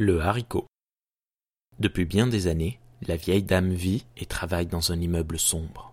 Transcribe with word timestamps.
Le 0.00 0.20
haricot. 0.20 0.64
Depuis 1.80 2.04
bien 2.04 2.28
des 2.28 2.46
années, 2.46 2.78
la 3.02 3.16
vieille 3.16 3.42
dame 3.42 3.72
vit 3.72 4.06
et 4.16 4.26
travaille 4.26 4.66
dans 4.66 4.92
un 4.92 5.00
immeuble 5.00 5.40
sombre. 5.40 5.92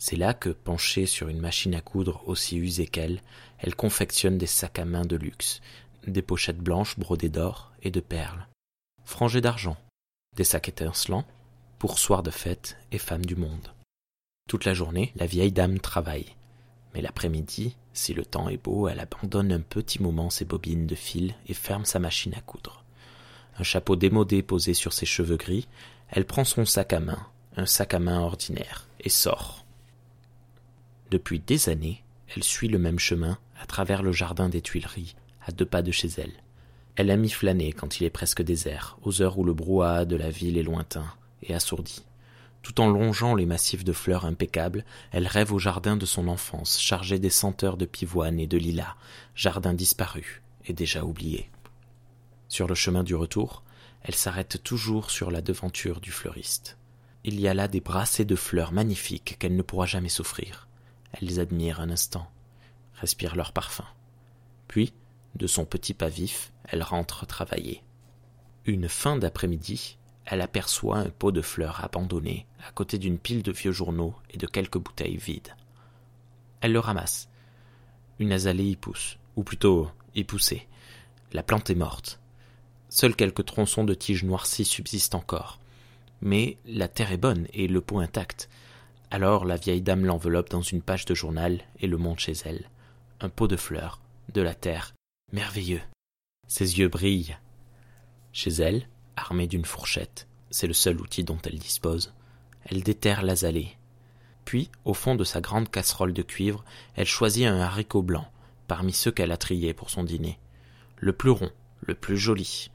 C'est 0.00 0.16
là 0.16 0.32
que, 0.32 0.48
penchée 0.48 1.04
sur 1.04 1.28
une 1.28 1.40
machine 1.40 1.74
à 1.74 1.82
coudre 1.82 2.26
aussi 2.26 2.56
usée 2.56 2.86
qu'elle, 2.86 3.20
elle 3.58 3.76
confectionne 3.76 4.38
des 4.38 4.46
sacs 4.46 4.78
à 4.78 4.86
main 4.86 5.04
de 5.04 5.16
luxe, 5.16 5.60
des 6.06 6.22
pochettes 6.22 6.60
blanches 6.60 6.98
brodées 6.98 7.28
d'or 7.28 7.72
et 7.82 7.90
de 7.90 8.00
perles, 8.00 8.48
frangées 9.04 9.42
d'argent, 9.42 9.76
des 10.34 10.44
sacs 10.44 10.70
étincelants, 10.70 11.26
pour 11.78 11.98
soirs 11.98 12.22
de 12.22 12.30
fête 12.30 12.78
et 12.90 12.98
femmes 12.98 13.26
du 13.26 13.36
monde. 13.36 13.74
Toute 14.48 14.64
la 14.64 14.72
journée, 14.72 15.12
la 15.14 15.26
vieille 15.26 15.52
dame 15.52 15.78
travaille. 15.78 16.34
Mais 16.94 17.02
l'après-midi, 17.02 17.76
si 17.92 18.14
le 18.14 18.24
temps 18.24 18.48
est 18.48 18.56
beau, 18.56 18.88
elle 18.88 19.00
abandonne 19.00 19.52
un 19.52 19.60
petit 19.60 20.00
moment 20.00 20.30
ses 20.30 20.46
bobines 20.46 20.86
de 20.86 20.94
fil 20.94 21.34
et 21.48 21.54
ferme 21.54 21.84
sa 21.84 21.98
machine 21.98 22.32
à 22.32 22.40
coudre 22.40 22.85
un 23.58 23.62
chapeau 23.62 23.96
démodé 23.96 24.42
posé 24.42 24.74
sur 24.74 24.92
ses 24.92 25.06
cheveux 25.06 25.36
gris, 25.36 25.66
elle 26.08 26.26
prend 26.26 26.44
son 26.44 26.64
sac 26.64 26.92
à 26.92 27.00
main, 27.00 27.26
un 27.56 27.66
sac 27.66 27.94
à 27.94 27.98
main 27.98 28.20
ordinaire, 28.20 28.86
et 29.00 29.08
sort. 29.08 29.64
Depuis 31.10 31.40
des 31.40 31.68
années, 31.68 32.02
elle 32.34 32.44
suit 32.44 32.68
le 32.68 32.78
même 32.78 32.98
chemin 32.98 33.38
à 33.60 33.66
travers 33.66 34.02
le 34.02 34.12
jardin 34.12 34.48
des 34.48 34.60
Tuileries, 34.60 35.14
à 35.46 35.52
deux 35.52 35.64
pas 35.64 35.82
de 35.82 35.92
chez 35.92 36.08
elle. 36.18 36.32
Elle 36.96 37.10
aime 37.10 37.24
y 37.24 37.30
flâner 37.30 37.72
quand 37.72 38.00
il 38.00 38.04
est 38.04 38.10
presque 38.10 38.42
désert, 38.42 38.98
aux 39.02 39.22
heures 39.22 39.38
où 39.38 39.44
le 39.44 39.52
brouhaha 39.52 40.04
de 40.04 40.16
la 40.16 40.30
ville 40.30 40.58
est 40.58 40.62
lointain 40.62 41.06
et 41.42 41.54
assourdi. 41.54 42.04
Tout 42.62 42.80
en 42.80 42.88
longeant 42.88 43.34
les 43.34 43.46
massifs 43.46 43.84
de 43.84 43.92
fleurs 43.92 44.24
impeccables, 44.24 44.84
elle 45.12 45.28
rêve 45.28 45.52
au 45.52 45.58
jardin 45.58 45.96
de 45.96 46.06
son 46.06 46.26
enfance, 46.26 46.80
chargé 46.80 47.18
des 47.18 47.30
senteurs 47.30 47.76
de 47.76 47.84
pivoine 47.84 48.40
et 48.40 48.48
de 48.48 48.58
lilas, 48.58 48.96
jardin 49.36 49.72
disparu 49.72 50.42
et 50.66 50.72
déjà 50.72 51.04
oublié. 51.04 51.48
Sur 52.48 52.68
le 52.68 52.74
chemin 52.74 53.02
du 53.02 53.14
retour, 53.14 53.62
elle 54.02 54.14
s'arrête 54.14 54.62
toujours 54.62 55.10
sur 55.10 55.30
la 55.30 55.42
devanture 55.42 56.00
du 56.00 56.12
fleuriste. 56.12 56.78
Il 57.24 57.40
y 57.40 57.48
a 57.48 57.54
là 57.54 57.66
des 57.66 57.80
brassées 57.80 58.24
de 58.24 58.36
fleurs 58.36 58.72
magnifiques 58.72 59.36
qu'elle 59.38 59.56
ne 59.56 59.62
pourra 59.62 59.86
jamais 59.86 60.08
souffrir. 60.08 60.68
Elle 61.12 61.26
les 61.26 61.40
admire 61.40 61.80
un 61.80 61.90
instant, 61.90 62.30
respire 62.94 63.34
leur 63.34 63.52
parfum. 63.52 63.86
Puis, 64.68 64.92
de 65.34 65.46
son 65.46 65.64
petit 65.64 65.92
pas 65.92 66.08
vif, 66.08 66.52
elle 66.64 66.82
rentre 66.82 67.26
travailler. 67.26 67.82
Une 68.64 68.88
fin 68.88 69.16
d'après-midi, 69.16 69.98
elle 70.24 70.40
aperçoit 70.40 70.98
un 70.98 71.10
pot 71.10 71.32
de 71.32 71.42
fleurs 71.42 71.84
abandonné 71.84 72.46
à 72.66 72.70
côté 72.72 72.98
d'une 72.98 73.18
pile 73.18 73.42
de 73.42 73.52
vieux 73.52 73.72
journaux 73.72 74.14
et 74.30 74.38
de 74.38 74.46
quelques 74.46 74.78
bouteilles 74.78 75.16
vides. 75.16 75.54
Elle 76.60 76.72
le 76.72 76.80
ramasse. 76.80 77.28
Une 78.18 78.32
azalée 78.32 78.70
y 78.70 78.76
pousse, 78.76 79.18
ou 79.36 79.44
plutôt 79.44 79.90
y 80.14 80.24
poussait. 80.24 80.66
La 81.32 81.42
plante 81.42 81.70
est 81.70 81.74
morte. 81.74 82.20
Seuls 82.98 83.14
quelques 83.14 83.44
tronçons 83.44 83.84
de 83.84 83.92
tiges 83.92 84.24
noircies 84.24 84.64
subsistent 84.64 85.16
encore. 85.16 85.60
Mais 86.22 86.56
la 86.64 86.88
terre 86.88 87.12
est 87.12 87.18
bonne 87.18 87.46
et 87.52 87.68
le 87.68 87.82
pot 87.82 87.98
intact. 87.98 88.48
Alors 89.10 89.44
la 89.44 89.56
vieille 89.56 89.82
dame 89.82 90.06
l'enveloppe 90.06 90.48
dans 90.48 90.62
une 90.62 90.80
page 90.80 91.04
de 91.04 91.14
journal 91.14 91.60
et 91.80 91.88
le 91.88 91.98
monte 91.98 92.20
chez 92.20 92.32
elle. 92.46 92.70
Un 93.20 93.28
pot 93.28 93.48
de 93.48 93.56
fleurs, 93.56 94.00
de 94.32 94.40
la 94.40 94.54
terre, 94.54 94.94
merveilleux. 95.30 95.82
Ses 96.48 96.78
yeux 96.78 96.88
brillent. 96.88 97.36
Chez 98.32 98.52
elle, 98.52 98.88
armée 99.14 99.46
d'une 99.46 99.66
fourchette, 99.66 100.26
c'est 100.48 100.66
le 100.66 100.72
seul 100.72 100.98
outil 100.98 101.22
dont 101.22 101.38
elle 101.44 101.58
dispose, 101.58 102.14
elle 102.64 102.82
déterre 102.82 103.22
l'azalée. 103.22 103.76
Puis, 104.46 104.70
au 104.86 104.94
fond 104.94 105.16
de 105.16 105.24
sa 105.24 105.42
grande 105.42 105.70
casserole 105.70 106.14
de 106.14 106.22
cuivre, 106.22 106.64
elle 106.94 107.04
choisit 107.04 107.44
un 107.44 107.60
haricot 107.60 108.00
blanc, 108.00 108.26
parmi 108.68 108.94
ceux 108.94 109.10
qu'elle 109.10 109.32
a 109.32 109.36
triés 109.36 109.74
pour 109.74 109.90
son 109.90 110.02
dîner. 110.02 110.38
Le 110.96 111.12
plus 111.12 111.28
rond, 111.28 111.50
le 111.82 111.94
plus 111.94 112.16
joli, 112.16 112.70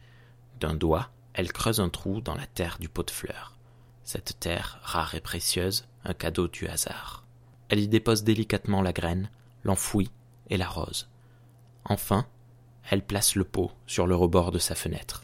d'un 0.62 0.76
doigt, 0.76 1.10
elle 1.34 1.52
creuse 1.52 1.82
un 1.82 1.90
trou 1.90 2.22
dans 2.22 2.36
la 2.36 2.46
terre 2.46 2.78
du 2.80 2.88
pot 2.88 3.04
de 3.04 3.12
fleurs. 3.12 3.58
Cette 4.04 4.40
terre, 4.40 4.80
rare 4.84 5.16
et 5.16 5.22
précieuse, 5.22 5.88
un 6.06 6.14
cadeau 6.14 6.48
du 6.48 6.68
hasard. 6.68 7.26
Elle 7.70 7.80
y 7.80 7.88
dépose 7.88 8.24
délicatement 8.24 8.82
la 8.82 8.94
graine, 8.94 9.30
l'enfouit 9.64 10.12
et 10.50 10.58
l'arrose. 10.58 11.10
Enfin, 11.86 12.26
elle 12.90 13.06
place 13.06 13.36
le 13.36 13.44
pot 13.44 13.72
sur 13.88 14.08
le 14.08 14.16
rebord 14.16 14.52
de 14.52 14.60
sa 14.60 14.76
fenêtre. 14.76 15.24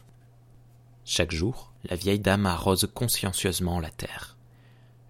Chaque 1.05 1.31
jour, 1.31 1.71
la 1.83 1.95
vieille 1.95 2.19
dame 2.19 2.45
arrose 2.45 2.89
consciencieusement 2.93 3.79
la 3.79 3.89
terre. 3.89 4.37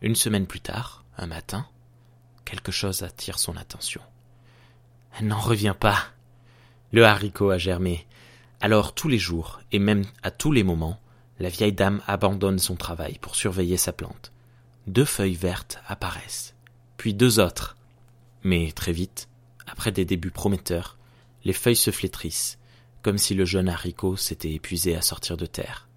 Une 0.02 0.16
semaine 0.16 0.46
plus 0.46 0.62
tard, 0.62 1.04
un 1.18 1.28
matin, 1.28 1.68
quelque 2.46 2.72
chose 2.72 3.04
attire 3.04 3.40
son 3.40 3.58
attention. 3.58 4.02
Elle 5.18 5.28
n'en 5.28 5.40
revient 5.40 5.76
pas. 5.78 5.98
Le 6.92 7.06
haricot 7.06 7.50
a 7.50 7.58
germé, 7.58 8.08
alors 8.60 8.94
tous 8.94 9.08
les 9.08 9.20
jours, 9.20 9.62
et 9.72 9.80
même 9.80 10.06
à 10.24 10.32
tous 10.32 10.52
les 10.52 10.64
moments, 10.64 11.00
la 11.40 11.50
vieille 11.50 11.74
dame 11.74 12.02
abandonne 12.08 12.58
son 12.58 12.76
travail 12.76 13.20
pour 13.22 13.36
surveiller 13.36 13.78
sa 13.78 13.94
plante. 13.94 14.32
Deux 14.88 15.06
feuilles 15.06 15.36
vertes 15.36 15.80
apparaissent, 15.88 16.56
puis 16.98 17.14
deux 17.14 17.40
autres. 17.40 17.78
Mais 18.44 18.72
très 18.72 18.94
vite, 18.94 19.30
après 19.68 19.92
des 19.92 20.06
débuts 20.06 20.32
prometteurs, 20.32 20.98
les 21.44 21.54
feuilles 21.54 21.76
se 21.76 21.92
flétrissent, 21.92 22.58
comme 23.04 23.18
si 23.18 23.36
le 23.36 23.46
jeune 23.46 23.70
haricot 23.70 24.18
s'était 24.18 24.54
épuisé 24.54 24.96
à 24.96 25.02
sortir 25.02 25.38
de 25.38 25.46
terre. 25.46 25.88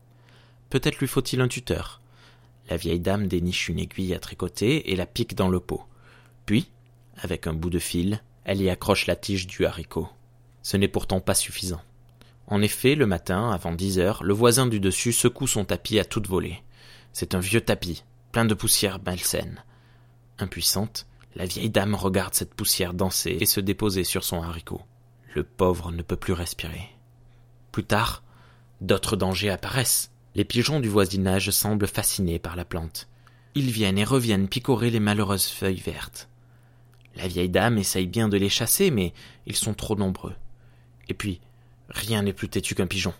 Peut-être 0.68 0.98
lui 0.98 1.06
faut-il 1.06 1.40
un 1.40 1.48
tuteur. 1.48 2.00
La 2.68 2.76
vieille 2.76 3.00
dame 3.00 3.26
déniche 3.26 3.68
une 3.68 3.78
aiguille 3.78 4.14
à 4.14 4.20
tricoter 4.20 4.92
et 4.92 4.96
la 4.96 5.06
pique 5.06 5.34
dans 5.34 5.48
le 5.48 5.60
pot. 5.60 5.84
Puis, 6.46 6.70
avec 7.16 7.46
un 7.46 7.54
bout 7.54 7.70
de 7.70 7.78
fil, 7.78 8.22
elle 8.44 8.60
y 8.60 8.70
accroche 8.70 9.06
la 9.06 9.16
tige 9.16 9.46
du 9.46 9.64
haricot. 9.64 10.08
Ce 10.62 10.76
n'est 10.76 10.88
pourtant 10.88 11.20
pas 11.20 11.34
suffisant. 11.34 11.82
En 12.50 12.62
effet, 12.62 12.96
le 12.96 13.06
matin, 13.06 13.50
avant 13.52 13.72
dix 13.72 14.00
heures, 14.00 14.24
le 14.24 14.34
voisin 14.34 14.66
du 14.66 14.80
dessus 14.80 15.12
secoue 15.12 15.46
son 15.46 15.64
tapis 15.64 16.00
à 16.00 16.04
toute 16.04 16.26
volée. 16.26 16.62
C'est 17.12 17.36
un 17.36 17.40
vieux 17.40 17.60
tapis, 17.60 18.04
plein 18.32 18.44
de 18.44 18.54
poussière 18.54 18.98
malsaine. 19.06 19.62
Impuissante, 20.38 21.06
la 21.36 21.46
vieille 21.46 21.70
dame 21.70 21.94
regarde 21.94 22.34
cette 22.34 22.54
poussière 22.54 22.92
danser 22.92 23.38
et 23.40 23.46
se 23.46 23.60
déposer 23.60 24.02
sur 24.02 24.24
son 24.24 24.42
haricot. 24.42 24.82
Le 25.32 25.44
pauvre 25.44 25.92
ne 25.92 26.02
peut 26.02 26.16
plus 26.16 26.32
respirer. 26.32 26.88
Plus 27.70 27.84
tard, 27.84 28.24
d'autres 28.80 29.14
dangers 29.14 29.50
apparaissent. 29.50 30.10
Les 30.34 30.44
pigeons 30.44 30.80
du 30.80 30.88
voisinage 30.88 31.50
semblent 31.50 31.86
fascinés 31.86 32.40
par 32.40 32.56
la 32.56 32.64
plante. 32.64 33.08
Ils 33.54 33.70
viennent 33.70 33.98
et 33.98 34.04
reviennent 34.04 34.48
picorer 34.48 34.90
les 34.90 35.00
malheureuses 35.00 35.46
feuilles 35.46 35.80
vertes. 35.80 36.28
La 37.14 37.28
vieille 37.28 37.48
dame 37.48 37.78
essaye 37.78 38.08
bien 38.08 38.28
de 38.28 38.36
les 38.36 38.48
chasser, 38.48 38.90
mais 38.90 39.12
ils 39.46 39.56
sont 39.56 39.74
trop 39.74 39.94
nombreux. 39.94 40.34
Et 41.08 41.14
puis, 41.14 41.40
Rien 41.90 42.22
n'est 42.22 42.32
plus 42.32 42.48
têtu 42.48 42.74
qu'un 42.74 42.86
pigeon. 42.86 43.14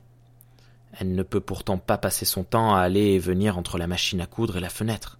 Elle 0.92 1.14
ne 1.14 1.22
peut 1.22 1.40
pourtant 1.40 1.78
pas 1.78 1.98
passer 1.98 2.24
son 2.24 2.44
temps 2.44 2.74
à 2.74 2.80
aller 2.80 3.12
et 3.12 3.18
venir 3.18 3.58
entre 3.58 3.78
la 3.78 3.86
machine 3.86 4.20
à 4.20 4.26
coudre 4.26 4.56
et 4.56 4.60
la 4.60 4.70
fenêtre. 4.70 5.18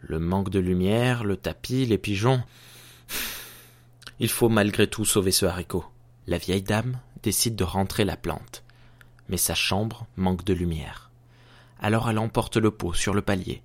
Le 0.00 0.18
manque 0.18 0.50
de 0.50 0.58
lumière, 0.58 1.24
le 1.24 1.36
tapis, 1.36 1.86
les 1.86 1.98
pigeons. 1.98 2.42
Il 4.20 4.28
faut 4.28 4.48
malgré 4.48 4.86
tout 4.86 5.04
sauver 5.04 5.32
ce 5.32 5.46
haricot. 5.46 5.84
La 6.26 6.38
vieille 6.38 6.62
dame 6.62 6.98
décide 7.22 7.56
de 7.56 7.64
rentrer 7.64 8.04
la 8.04 8.16
plante. 8.16 8.62
Mais 9.28 9.36
sa 9.36 9.54
chambre 9.54 10.06
manque 10.16 10.44
de 10.44 10.54
lumière. 10.54 11.10
Alors 11.80 12.08
elle 12.10 12.18
emporte 12.18 12.56
le 12.56 12.70
pot 12.70 12.92
sur 12.92 13.14
le 13.14 13.22
palier, 13.22 13.62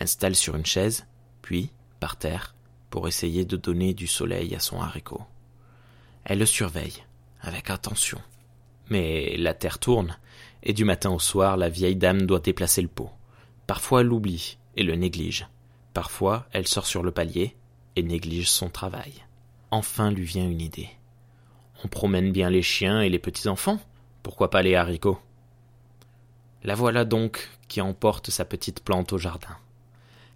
l'installe 0.00 0.34
sur 0.34 0.56
une 0.56 0.64
chaise, 0.64 1.06
puis, 1.42 1.70
par 2.00 2.16
terre, 2.16 2.54
pour 2.90 3.06
essayer 3.06 3.44
de 3.44 3.56
donner 3.56 3.92
du 3.92 4.06
soleil 4.06 4.54
à 4.54 4.60
son 4.60 4.80
haricot. 4.80 5.22
Elle 6.24 6.38
le 6.38 6.46
surveille, 6.46 7.04
avec 7.44 7.70
attention. 7.70 8.20
Mais 8.88 9.36
la 9.36 9.54
terre 9.54 9.78
tourne, 9.78 10.18
et 10.62 10.72
du 10.72 10.84
matin 10.84 11.10
au 11.10 11.18
soir, 11.18 11.56
la 11.56 11.68
vieille 11.68 11.96
dame 11.96 12.26
doit 12.26 12.40
déplacer 12.40 12.82
le 12.82 12.88
pot. 12.88 13.10
Parfois 13.66 14.00
elle 14.00 14.08
l'oublie 14.08 14.58
et 14.76 14.82
le 14.82 14.96
néglige. 14.96 15.46
Parfois 15.92 16.46
elle 16.52 16.66
sort 16.66 16.86
sur 16.86 17.02
le 17.02 17.12
palier 17.12 17.54
et 17.96 18.02
néglige 18.02 18.50
son 18.50 18.68
travail. 18.68 19.12
Enfin 19.70 20.10
lui 20.10 20.24
vient 20.24 20.48
une 20.48 20.60
idée. 20.60 20.88
On 21.84 21.88
promène 21.88 22.32
bien 22.32 22.50
les 22.50 22.62
chiens 22.62 23.00
et 23.00 23.08
les 23.08 23.18
petits 23.18 23.48
enfants, 23.48 23.80
pourquoi 24.22 24.50
pas 24.50 24.62
les 24.62 24.74
haricots? 24.74 25.20
La 26.62 26.74
voilà 26.74 27.04
donc 27.04 27.50
qui 27.68 27.80
emporte 27.80 28.30
sa 28.30 28.44
petite 28.44 28.80
plante 28.82 29.12
au 29.12 29.18
jardin. 29.18 29.56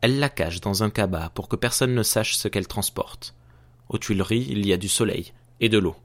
Elle 0.01 0.19
la 0.19 0.29
cache 0.29 0.61
dans 0.61 0.83
un 0.83 0.91
cabas 0.91 1.31
pour 1.31 1.49
que 1.49 1.57
personne 1.57 1.95
ne 1.95 2.03
sache 2.03 2.37
ce 2.37 2.49
qu'elle 2.49 2.69
transporte. 2.69 3.35
Aux 3.89 3.99
Tuileries, 3.99 4.47
il 4.49 4.67
y 4.67 4.73
a 4.73 4.77
du 4.77 4.89
soleil 4.89 5.33
et 5.61 5.69
de 5.69 5.79
l'eau. 5.79 5.97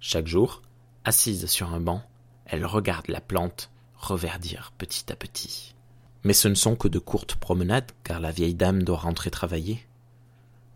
Chaque 0.00 0.26
jour, 0.26 0.62
assise 1.04 1.46
sur 1.46 1.72
un 1.72 1.80
banc, 1.80 2.02
elle 2.44 2.66
regarde 2.66 3.08
la 3.08 3.20
plante 3.20 3.70
reverdir 3.96 4.72
petit 4.78 5.10
à 5.10 5.16
petit. 5.16 5.74
Mais 6.22 6.32
ce 6.32 6.48
ne 6.48 6.54
sont 6.54 6.76
que 6.76 6.88
de 6.88 6.98
courtes 6.98 7.36
promenades, 7.36 7.92
car 8.04 8.20
la 8.20 8.30
vieille 8.30 8.54
dame 8.54 8.82
doit 8.82 8.98
rentrer 8.98 9.30
travailler. 9.30 9.86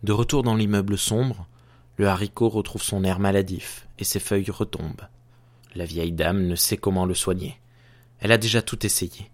De 0.03 0.11
retour 0.11 0.43
dans 0.43 0.55
l'immeuble 0.55 0.97
sombre, 0.97 1.47
le 1.97 2.07
haricot 2.07 2.49
retrouve 2.49 2.81
son 2.81 3.03
air 3.03 3.19
maladif, 3.19 3.87
et 3.99 4.03
ses 4.03 4.19
feuilles 4.19 4.49
retombent. 4.49 5.07
La 5.75 5.85
vieille 5.85 6.13
dame 6.13 6.47
ne 6.47 6.55
sait 6.55 6.77
comment 6.77 7.05
le 7.05 7.13
soigner. 7.13 7.59
Elle 8.19 8.31
a 8.31 8.37
déjà 8.37 8.61
tout 8.61 8.85
essayé. 8.85 9.29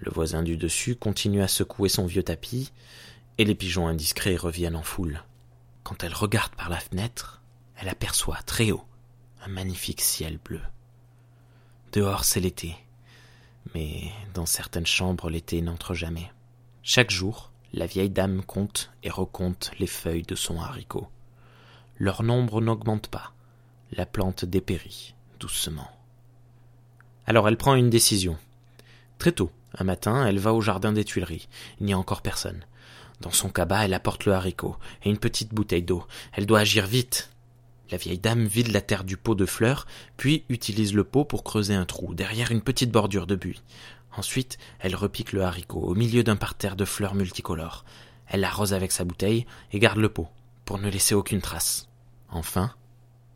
Le 0.00 0.10
voisin 0.10 0.42
du 0.42 0.56
dessus 0.56 0.96
continue 0.96 1.42
à 1.42 1.48
secouer 1.48 1.88
son 1.88 2.06
vieux 2.06 2.22
tapis, 2.22 2.72
et 3.38 3.44
les 3.44 3.54
pigeons 3.54 3.86
indiscrets 3.86 4.36
reviennent 4.36 4.76
en 4.76 4.82
foule. 4.82 5.22
Quand 5.84 6.02
elle 6.04 6.14
regarde 6.14 6.54
par 6.54 6.68
la 6.68 6.80
fenêtre, 6.80 7.42
elle 7.78 7.88
aperçoit 7.88 8.42
très 8.42 8.70
haut 8.70 8.84
un 9.44 9.48
magnifique 9.48 10.00
ciel 10.00 10.38
bleu. 10.38 10.60
Dehors, 11.92 12.24
c'est 12.24 12.40
l'été. 12.40 12.76
Mais 13.74 14.10
dans 14.34 14.46
certaines 14.46 14.86
chambres, 14.86 15.30
l'été 15.30 15.62
n'entre 15.62 15.94
jamais. 15.94 16.30
Chaque 16.82 17.10
jour, 17.10 17.50
la 17.72 17.86
vieille 17.86 18.10
dame 18.10 18.42
compte 18.42 18.90
et 19.02 19.10
recompte 19.10 19.70
les 19.78 19.86
feuilles 19.86 20.22
de 20.22 20.34
son 20.34 20.60
haricot. 20.60 21.08
Leur 21.98 22.22
nombre 22.22 22.60
n'augmente 22.60 23.08
pas. 23.08 23.32
La 23.92 24.06
plante 24.06 24.44
dépérit 24.44 25.14
doucement. 25.38 25.88
Alors 27.26 27.48
elle 27.48 27.56
prend 27.56 27.74
une 27.74 27.90
décision. 27.90 28.36
Très 29.18 29.32
tôt, 29.32 29.50
un 29.76 29.84
matin, 29.84 30.26
elle 30.26 30.38
va 30.38 30.54
au 30.54 30.60
jardin 30.60 30.92
des 30.92 31.04
Tuileries. 31.04 31.48
Il 31.80 31.86
n'y 31.86 31.92
a 31.92 31.98
encore 31.98 32.22
personne. 32.22 32.64
Dans 33.20 33.30
son 33.30 33.50
cabas, 33.50 33.84
elle 33.84 33.94
apporte 33.94 34.24
le 34.24 34.32
haricot 34.32 34.76
et 35.02 35.10
une 35.10 35.18
petite 35.18 35.52
bouteille 35.52 35.82
d'eau. 35.82 36.04
Elle 36.32 36.46
doit 36.46 36.60
agir 36.60 36.86
vite. 36.86 37.30
La 37.90 37.96
vieille 37.96 38.18
dame 38.18 38.46
vide 38.46 38.72
la 38.72 38.80
terre 38.80 39.04
du 39.04 39.16
pot 39.16 39.34
de 39.34 39.46
fleurs, 39.46 39.86
puis 40.16 40.44
utilise 40.48 40.94
le 40.94 41.04
pot 41.04 41.24
pour 41.24 41.42
creuser 41.42 41.74
un 41.74 41.86
trou 41.86 42.14
derrière 42.14 42.50
une 42.50 42.60
petite 42.60 42.90
bordure 42.90 43.26
de 43.26 43.36
buis. 43.36 43.62
Ensuite, 44.16 44.58
elle 44.80 44.96
repique 44.96 45.32
le 45.32 45.42
haricot 45.42 45.80
au 45.80 45.94
milieu 45.94 46.22
d'un 46.22 46.36
parterre 46.36 46.76
de 46.76 46.84
fleurs 46.84 47.14
multicolores. 47.14 47.84
Elle 48.26 48.40
l'arrose 48.40 48.74
avec 48.74 48.92
sa 48.92 49.04
bouteille 49.04 49.46
et 49.72 49.78
garde 49.78 49.98
le 49.98 50.08
pot, 50.08 50.28
pour 50.64 50.78
ne 50.78 50.90
laisser 50.90 51.14
aucune 51.14 51.40
trace. 51.40 51.88
Enfin, 52.28 52.74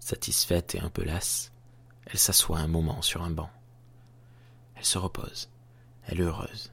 satisfaite 0.01 0.75
et 0.75 0.81
un 0.81 0.91
peu 0.91 1.05
lasse, 1.05 1.53
elle 2.07 2.19
s'assoit 2.19 2.59
un 2.59 2.67
moment 2.67 3.01
sur 3.01 3.23
un 3.23 3.31
banc. 3.31 3.51
Elle 4.77 4.85
se 4.85 4.99
repose. 4.99 5.49
Elle 6.05 6.21
est 6.21 6.25
heureuse. 6.25 6.73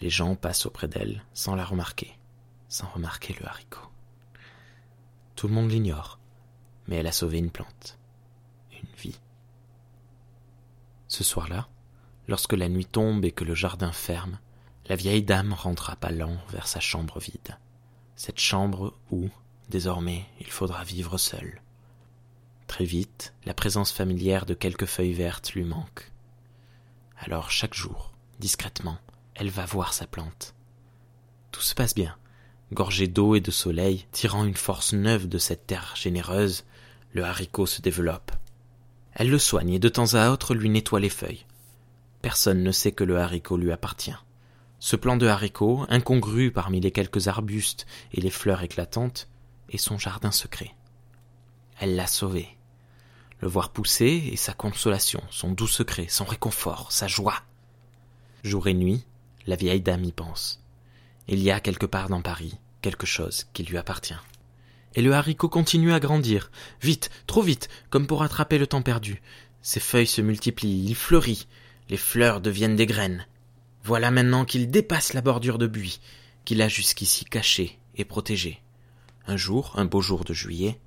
Les 0.00 0.10
gens 0.10 0.36
passent 0.36 0.66
auprès 0.66 0.88
d'elle 0.88 1.24
sans 1.32 1.54
la 1.54 1.64
remarquer, 1.64 2.16
sans 2.68 2.86
remarquer 2.88 3.34
le 3.40 3.46
haricot. 3.46 3.88
Tout 5.34 5.48
le 5.48 5.54
monde 5.54 5.70
l'ignore, 5.70 6.18
mais 6.88 6.96
elle 6.96 7.06
a 7.06 7.12
sauvé 7.12 7.38
une 7.38 7.50
plante, 7.50 7.98
une 8.72 8.94
vie. 8.98 9.18
Ce 11.08 11.24
soir-là, 11.24 11.68
lorsque 12.28 12.52
la 12.52 12.68
nuit 12.68 12.86
tombe 12.86 13.24
et 13.24 13.32
que 13.32 13.44
le 13.44 13.54
jardin 13.54 13.92
ferme, 13.92 14.38
la 14.88 14.96
vieille 14.96 15.22
dame 15.22 15.52
rentre 15.52 15.90
à 15.90 15.96
pas 15.96 16.10
lents 16.10 16.38
vers 16.50 16.68
sa 16.68 16.80
chambre 16.80 17.18
vide, 17.18 17.58
cette 18.14 18.40
chambre 18.40 18.94
où, 19.10 19.28
désormais, 19.68 20.26
il 20.40 20.46
faudra 20.46 20.84
vivre 20.84 21.18
seul. 21.18 21.60
Très 22.66 22.84
vite, 22.84 23.32
la 23.44 23.54
présence 23.54 23.92
familière 23.92 24.46
de 24.46 24.54
quelques 24.54 24.86
feuilles 24.86 25.12
vertes 25.12 25.52
lui 25.52 25.64
manque. 25.64 26.10
Alors 27.18 27.50
chaque 27.50 27.74
jour, 27.74 28.12
discrètement, 28.38 28.98
elle 29.34 29.50
va 29.50 29.64
voir 29.64 29.92
sa 29.92 30.06
plante. 30.06 30.54
Tout 31.52 31.62
se 31.62 31.74
passe 31.74 31.94
bien. 31.94 32.16
Gorgé 32.72 33.06
d'eau 33.06 33.34
et 33.34 33.40
de 33.40 33.50
soleil, 33.50 34.06
tirant 34.12 34.44
une 34.44 34.56
force 34.56 34.92
neuve 34.92 35.28
de 35.28 35.38
cette 35.38 35.66
terre 35.66 35.94
généreuse, 35.94 36.64
le 37.12 37.24
haricot 37.24 37.66
se 37.66 37.82
développe. 37.82 38.32
Elle 39.14 39.30
le 39.30 39.38
soigne 39.38 39.72
et 39.72 39.78
de 39.78 39.88
temps 39.88 40.14
à 40.14 40.30
autre 40.30 40.54
lui 40.54 40.68
nettoie 40.68 41.00
les 41.00 41.08
feuilles. 41.08 41.46
Personne 42.22 42.62
ne 42.62 42.72
sait 42.72 42.92
que 42.92 43.04
le 43.04 43.18
haricot 43.18 43.56
lui 43.56 43.72
appartient. 43.72 44.16
Ce 44.78 44.96
plant 44.96 45.16
de 45.16 45.26
haricot, 45.26 45.86
incongru 45.88 46.50
parmi 46.50 46.80
les 46.80 46.90
quelques 46.90 47.28
arbustes 47.28 47.86
et 48.12 48.20
les 48.20 48.30
fleurs 48.30 48.62
éclatantes, 48.62 49.28
est 49.70 49.78
son 49.78 49.98
jardin 49.98 50.30
secret. 50.30 50.74
Elle 51.80 51.96
l'a 51.96 52.06
sauvé. 52.06 52.48
Le 53.40 53.48
voir 53.48 53.70
pousser 53.70 54.30
est 54.32 54.36
sa 54.36 54.52
consolation, 54.52 55.22
son 55.30 55.52
doux 55.52 55.66
secret, 55.66 56.06
son 56.08 56.24
réconfort, 56.24 56.92
sa 56.92 57.06
joie. 57.06 57.42
Jour 58.44 58.68
et 58.68 58.74
nuit, 58.74 59.04
la 59.46 59.56
vieille 59.56 59.80
dame 59.80 60.04
y 60.04 60.12
pense. 60.12 60.62
Il 61.28 61.42
y 61.42 61.50
a 61.50 61.60
quelque 61.60 61.86
part 61.86 62.08
dans 62.08 62.22
Paris 62.22 62.58
quelque 62.82 63.06
chose 63.06 63.46
qui 63.52 63.64
lui 63.64 63.78
appartient. 63.78 64.14
Et 64.96 65.02
le 65.02 65.12
haricot 65.12 65.48
continue 65.48 65.92
à 65.92 66.00
grandir, 66.00 66.50
vite, 66.82 67.10
trop 67.26 67.42
vite, 67.42 67.68
comme 67.90 68.06
pour 68.06 68.22
attraper 68.22 68.58
le 68.58 68.66
temps 68.66 68.82
perdu. 68.82 69.22
Ses 69.62 69.80
feuilles 69.80 70.06
se 70.06 70.22
multiplient, 70.22 70.86
il 70.86 70.94
fleurit, 70.94 71.46
les 71.90 71.96
fleurs 71.96 72.40
deviennent 72.40 72.76
des 72.76 72.86
graines. 72.86 73.26
Voilà 73.84 74.10
maintenant 74.10 74.44
qu'il 74.44 74.70
dépasse 74.70 75.12
la 75.12 75.20
bordure 75.20 75.58
de 75.58 75.66
buis, 75.66 76.00
qu'il 76.44 76.62
a 76.62 76.68
jusqu'ici 76.68 77.24
cachée 77.24 77.78
et 77.94 78.04
protégée. 78.04 78.62
Un 79.26 79.36
jour, 79.36 79.72
un 79.76 79.84
beau 79.84 80.00
jour 80.00 80.24
de 80.24 80.32
juillet, 80.32 80.80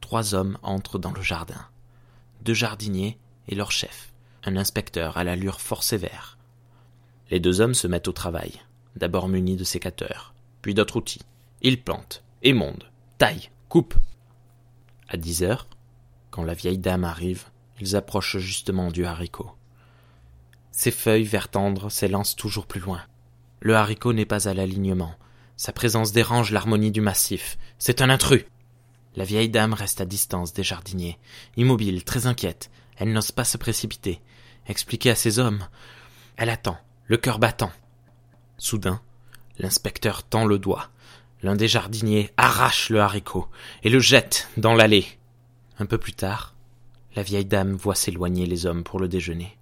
trois 0.00 0.34
hommes 0.34 0.58
entrent 0.62 0.98
dans 0.98 1.12
le 1.12 1.22
jardin. 1.22 1.66
Deux 2.42 2.54
jardiniers 2.54 3.16
et 3.48 3.54
leur 3.54 3.70
chef, 3.70 4.12
un 4.44 4.56
inspecteur 4.56 5.16
à 5.16 5.24
l'allure 5.24 5.60
fort 5.60 5.82
sévère. 5.82 6.36
Les 7.30 7.40
deux 7.40 7.60
hommes 7.60 7.74
se 7.74 7.86
mettent 7.86 8.08
au 8.08 8.12
travail, 8.12 8.52
d'abord 8.96 9.28
munis 9.28 9.56
de 9.56 9.64
sécateurs, 9.64 10.34
puis 10.62 10.74
d'autres 10.74 10.96
outils. 10.96 11.22
Ils 11.62 11.82
plantent, 11.82 12.22
émondent, 12.42 12.90
taillent, 13.18 13.50
coupent. 13.68 13.96
À 15.08 15.16
dix 15.16 15.42
heures, 15.42 15.68
quand 16.30 16.42
la 16.42 16.54
vieille 16.54 16.78
dame 16.78 17.04
arrive, 17.04 17.44
ils 17.80 17.96
approchent 17.96 18.38
justement 18.38 18.90
du 18.90 19.04
haricot. 19.04 19.50
Ses 20.70 20.90
feuilles 20.90 21.24
vert 21.24 21.48
tendre 21.48 21.90
s'élancent 21.90 22.36
toujours 22.36 22.66
plus 22.66 22.80
loin. 22.80 23.02
Le 23.60 23.74
haricot 23.74 24.12
n'est 24.12 24.26
pas 24.26 24.48
à 24.48 24.54
l'alignement. 24.54 25.14
Sa 25.56 25.72
présence 25.72 26.12
dérange 26.12 26.52
l'harmonie 26.52 26.90
du 26.90 27.00
massif. 27.00 27.56
C'est 27.78 28.02
un 28.02 28.10
intrus. 28.10 28.44
La 29.14 29.24
vieille 29.24 29.48
dame 29.48 29.72
reste 29.72 30.02
à 30.02 30.04
distance 30.04 30.52
des 30.52 30.62
jardiniers, 30.62 31.18
immobile, 31.56 32.04
très 32.04 32.26
inquiète. 32.26 32.70
Elle 32.98 33.12
n'ose 33.14 33.32
pas 33.32 33.44
se 33.44 33.56
précipiter, 33.56 34.20
expliquer 34.66 35.10
à 35.10 35.14
ses 35.14 35.38
hommes. 35.38 35.66
Elle 36.36 36.50
attend, 36.50 36.76
le 37.06 37.16
cœur 37.16 37.38
battant. 37.38 37.72
Soudain, 38.58 39.00
l'inspecteur 39.58 40.22
tend 40.22 40.44
le 40.44 40.58
doigt. 40.58 40.90
L'un 41.42 41.56
des 41.56 41.68
jardiniers 41.68 42.32
arrache 42.36 42.90
le 42.90 43.00
haricot 43.00 43.48
et 43.82 43.90
le 43.90 44.00
jette 44.00 44.48
dans 44.56 44.74
l'allée. 44.74 45.06
Un 45.78 45.86
peu 45.86 45.98
plus 45.98 46.14
tard, 46.14 46.54
la 47.14 47.22
vieille 47.22 47.44
dame 47.44 47.74
voit 47.74 47.94
s'éloigner 47.94 48.46
les 48.46 48.66
hommes 48.66 48.84
pour 48.84 49.00
le 49.00 49.08
déjeuner. 49.08 49.56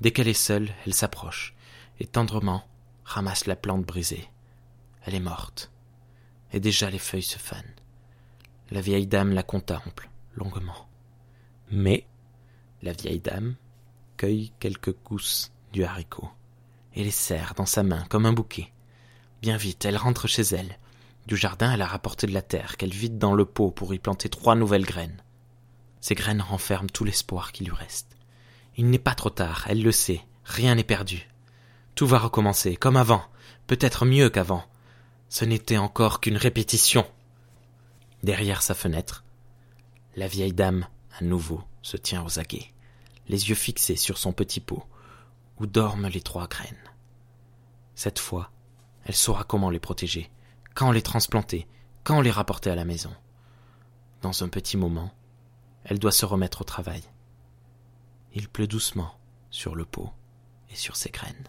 Dès 0.00 0.10
qu'elle 0.10 0.28
est 0.28 0.34
seule, 0.34 0.70
elle 0.86 0.94
s'approche 0.94 1.54
et 2.00 2.06
tendrement 2.06 2.64
ramasse 3.04 3.46
la 3.46 3.56
plante 3.56 3.84
brisée. 3.84 4.28
Elle 5.04 5.14
est 5.14 5.20
morte, 5.20 5.70
et 6.52 6.60
déjà 6.60 6.90
les 6.90 6.98
feuilles 6.98 7.22
se 7.22 7.38
fanent. 7.38 7.62
La 8.70 8.80
vieille 8.80 9.06
dame 9.06 9.32
la 9.32 9.42
contemple 9.42 10.08
longuement. 10.34 10.88
Mais 11.70 12.06
la 12.82 12.92
vieille 12.92 13.20
dame 13.20 13.56
cueille 14.16 14.52
quelques 14.58 14.96
gousses 15.04 15.52
du 15.72 15.84
haricot 15.84 16.30
et 16.94 17.04
les 17.04 17.10
serre 17.10 17.54
dans 17.54 17.66
sa 17.66 17.82
main 17.82 18.04
comme 18.08 18.26
un 18.26 18.32
bouquet. 18.32 18.72
Bien 19.42 19.56
vite, 19.56 19.84
elle 19.84 19.96
rentre 19.96 20.28
chez 20.28 20.42
elle. 20.42 20.78
Du 21.26 21.36
jardin, 21.36 21.72
elle 21.72 21.82
a 21.82 21.86
rapporté 21.86 22.26
de 22.26 22.32
la 22.32 22.42
terre 22.42 22.76
qu'elle 22.76 22.92
vide 22.92 23.18
dans 23.18 23.34
le 23.34 23.46
pot 23.46 23.70
pour 23.70 23.94
y 23.94 23.98
planter 23.98 24.28
trois 24.28 24.54
nouvelles 24.54 24.84
graines. 24.84 25.22
Ces 26.00 26.14
graines 26.14 26.42
renferment 26.42 26.90
tout 26.90 27.04
l'espoir 27.04 27.52
qui 27.52 27.64
lui 27.64 27.72
reste. 27.72 28.16
Il 28.76 28.90
n'est 28.90 28.98
pas 28.98 29.14
trop 29.14 29.30
tard, 29.30 29.64
elle 29.68 29.82
le 29.82 29.92
sait, 29.92 30.20
rien 30.44 30.74
n'est 30.74 30.84
perdu. 30.84 31.28
Tout 31.94 32.06
va 32.06 32.18
recommencer, 32.18 32.76
comme 32.76 32.96
avant, 32.96 33.24
peut-être 33.66 34.04
mieux 34.04 34.28
qu'avant. 34.28 34.64
Ce 35.30 35.44
n'était 35.44 35.78
encore 35.78 36.20
qu'une 36.20 36.36
répétition. 36.36 37.06
Derrière 38.22 38.62
sa 38.62 38.74
fenêtre, 38.74 39.24
la 40.16 40.28
vieille 40.28 40.52
dame, 40.52 40.86
à 41.18 41.24
nouveau, 41.24 41.62
se 41.82 41.96
tient 41.96 42.24
aux 42.24 42.38
aguets, 42.38 42.72
les 43.28 43.48
yeux 43.48 43.54
fixés 43.54 43.96
sur 43.96 44.18
son 44.18 44.32
petit 44.32 44.60
pot, 44.60 44.84
où 45.58 45.66
dorment 45.66 46.08
les 46.08 46.20
trois 46.20 46.48
graines. 46.48 46.76
Cette 47.94 48.18
fois, 48.18 48.50
elle 49.04 49.14
saura 49.14 49.44
comment 49.44 49.70
les 49.70 49.80
protéger, 49.80 50.30
quand 50.74 50.90
les 50.90 51.02
transplanter, 51.02 51.66
quand 52.02 52.20
les 52.20 52.30
rapporter 52.30 52.70
à 52.70 52.74
la 52.74 52.84
maison. 52.84 53.14
Dans 54.22 54.42
un 54.42 54.48
petit 54.48 54.76
moment, 54.76 55.12
elle 55.84 55.98
doit 55.98 56.12
se 56.12 56.26
remettre 56.26 56.62
au 56.62 56.64
travail. 56.64 57.02
Il 58.32 58.48
pleut 58.48 58.66
doucement 58.66 59.14
sur 59.50 59.74
le 59.74 59.84
pot 59.84 60.10
et 60.70 60.76
sur 60.76 60.96
ses 60.96 61.10
graines. 61.10 61.48